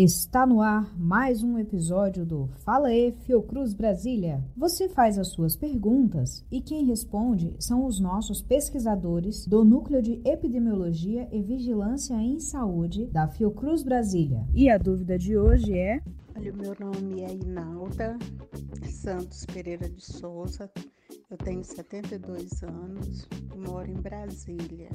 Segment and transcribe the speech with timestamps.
[0.00, 4.40] Está no ar mais um episódio do Fala E Fiocruz Brasília.
[4.56, 10.22] Você faz as suas perguntas e quem responde são os nossos pesquisadores do Núcleo de
[10.24, 14.46] Epidemiologia e Vigilância em Saúde da Fiocruz Brasília.
[14.54, 16.00] E a dúvida de hoje é:
[16.36, 18.16] Olha, meu nome é Inalda
[18.88, 20.70] Santos Pereira de Souza.
[21.28, 24.90] Eu tenho 72 anos e moro em Brasília,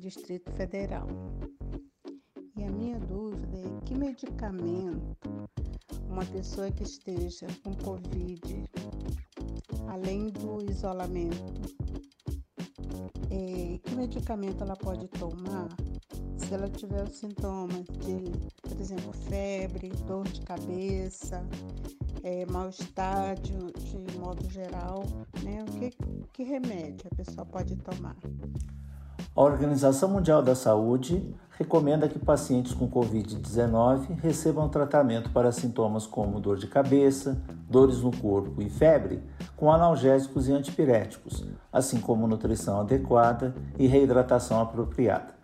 [0.00, 1.06] Distrito Federal.
[3.84, 5.16] Que medicamento
[6.08, 8.64] uma pessoa que esteja com Covid,
[9.88, 11.60] além do isolamento,
[13.30, 15.68] é, que medicamento ela pode tomar
[16.36, 18.30] se ela tiver os sintomas de,
[18.62, 21.44] por exemplo, febre, dor de cabeça,
[22.22, 25.04] é, mal-estar de, de modo geral,
[25.42, 25.62] né?
[25.62, 25.90] O que,
[26.32, 28.16] que remédio a pessoa pode tomar?
[29.36, 36.40] A Organização Mundial da Saúde recomenda que pacientes com Covid-19 recebam tratamento para sintomas como
[36.40, 39.20] dor de cabeça, dores no corpo e febre
[39.56, 45.34] com analgésicos e antipiréticos, assim como nutrição adequada e reidratação apropriada.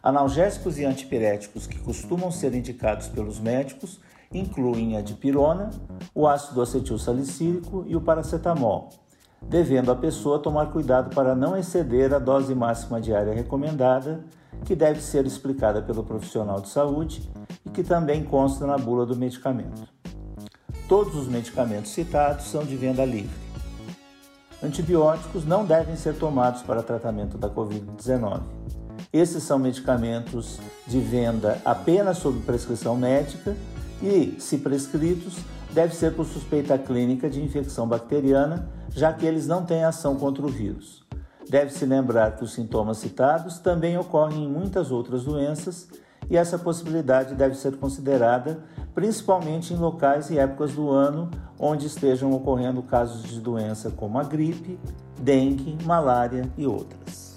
[0.00, 4.00] Analgésicos e antipiréticos que costumam ser indicados pelos médicos
[4.32, 5.70] incluem a dipirona,
[6.14, 8.90] o ácido acetil salicílico e o paracetamol
[9.42, 14.20] devendo a pessoa tomar cuidado para não exceder a dose máxima diária recomendada,
[14.64, 17.28] que deve ser explicada pelo profissional de saúde
[17.64, 19.88] e que também consta na bula do medicamento.
[20.88, 23.48] Todos os medicamentos citados são de venda livre.
[24.62, 28.40] Antibióticos não devem ser tomados para tratamento da Covid-19.
[29.12, 33.56] Esses são medicamentos de venda apenas sob prescrição médica
[34.02, 35.36] e, se prescritos,
[35.78, 40.44] deve ser por suspeita clínica de infecção bacteriana já que eles não têm ação contra
[40.44, 41.06] o vírus.
[41.48, 45.88] Deve-se lembrar que os sintomas citados também ocorrem em muitas outras doenças
[46.28, 48.58] e essa possibilidade deve ser considerada
[48.92, 54.24] principalmente em locais e épocas do ano onde estejam ocorrendo casos de doença como a
[54.24, 54.80] gripe,
[55.16, 57.27] dengue, malária e outras.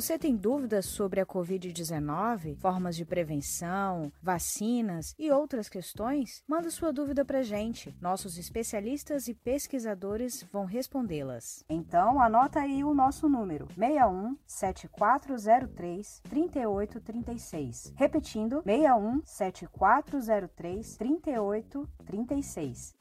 [0.00, 6.42] Você tem dúvidas sobre a Covid-19, formas de prevenção, vacinas e outras questões?
[6.48, 7.94] Manda sua dúvida para gente.
[8.00, 11.62] Nossos especialistas e pesquisadores vão respondê-las.
[11.68, 17.92] Então, anota aí o nosso número: 61 7403 3836.
[17.94, 22.96] Repetindo: 61 7403 3836.